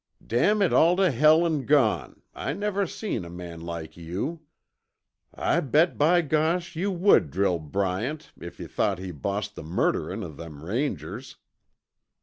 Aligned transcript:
"Dammit 0.25 0.73
all 0.73 0.95
tuh 0.95 1.11
hell 1.11 1.45
an' 1.45 1.67
gone, 1.67 2.23
I 2.33 2.53
never 2.53 2.87
seen 2.87 3.23
a 3.23 3.29
man 3.29 3.61
like 3.61 3.95
you. 3.95 4.41
I 5.31 5.59
bet 5.59 5.95
by 5.99 6.21
gosh, 6.21 6.75
yuh 6.75 6.89
would 6.89 7.29
drill 7.29 7.59
Bryant 7.59 8.31
if 8.39 8.59
yuh 8.59 8.67
thought 8.67 8.97
he 8.97 9.11
bossed 9.11 9.53
the 9.53 9.61
murderin' 9.61 10.23
o' 10.23 10.29
them 10.29 10.65
Rangers." 10.65 11.35